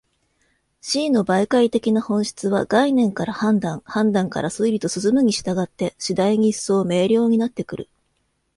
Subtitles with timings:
[0.81, 7.87] 思惟の媒介的な本質は、概念から判断、判断から推理と進むに従って、次第に一層明瞭になってくる。